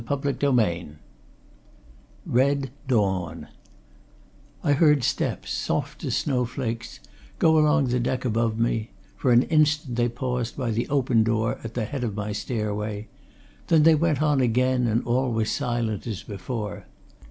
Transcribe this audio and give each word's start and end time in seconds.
CHAPTER 0.09 0.33
XXII 0.33 0.95
RED 2.25 2.71
DAWN 2.87 3.49
I 4.63 4.71
heard 4.73 5.03
steps, 5.03 5.51
soft 5.51 6.03
as 6.03 6.15
snowflakes, 6.17 7.01
go 7.37 7.59
along 7.59 7.89
the 7.89 7.99
deck 7.99 8.25
above 8.25 8.57
me; 8.57 8.89
for 9.15 9.31
an 9.31 9.43
instant 9.43 9.97
they 9.97 10.09
paused 10.09 10.57
by 10.57 10.71
the 10.71 10.89
open 10.89 11.21
door 11.21 11.59
at 11.63 11.75
the 11.75 11.85
head 11.85 12.03
of 12.03 12.15
my 12.15 12.31
stairway; 12.31 13.09
then 13.67 13.83
they 13.83 13.93
went 13.93 14.23
on 14.23 14.41
again 14.41 14.87
and 14.87 15.03
all 15.03 15.31
was 15.31 15.51
silent 15.51 16.07
as 16.07 16.23
before. 16.23 16.87